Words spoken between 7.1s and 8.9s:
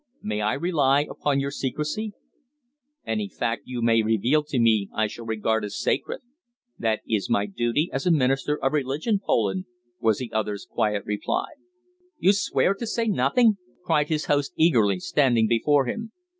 my duty as a minister of